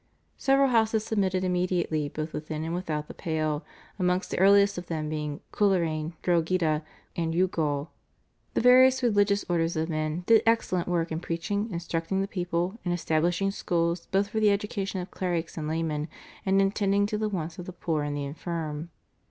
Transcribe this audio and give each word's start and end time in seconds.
Several 0.35 0.69
houses 0.69 1.05
submitted 1.05 1.43
immediately 1.43 2.09
both 2.09 2.33
within 2.33 2.63
and 2.63 2.73
without 2.73 3.07
the 3.07 3.13
Pale, 3.13 3.63
amongst 3.99 4.31
the 4.31 4.39
earliest 4.39 4.79
of 4.79 4.87
them 4.87 5.09
being 5.09 5.41
Coleraine, 5.51 6.13
Drogheda, 6.23 6.79
Cork, 6.79 6.89
and 7.15 7.35
Youghal. 7.35 7.91
The 8.55 8.61
various 8.61 9.03
religious 9.03 9.45
orders 9.47 9.75
of 9.75 9.89
men 9.89 10.23
did 10.25 10.41
excellent 10.43 10.87
work 10.87 11.11
in 11.11 11.19
preaching, 11.19 11.69
instructing 11.69 12.19
the 12.21 12.27
people, 12.27 12.79
in 12.83 12.91
establishing 12.91 13.51
schools 13.51 14.07
both 14.07 14.29
for 14.29 14.39
the 14.39 14.49
education 14.49 14.99
of 15.01 15.11
clerics 15.11 15.55
and 15.55 15.67
laymen, 15.67 16.07
and 16.47 16.59
in 16.59 16.71
tending 16.71 17.05
to 17.05 17.19
the 17.19 17.29
wants 17.29 17.59
of 17.59 17.67
the 17.67 17.71
poor 17.71 18.01
and 18.01 18.17
the 18.17 18.25
infirm. 18.25 18.89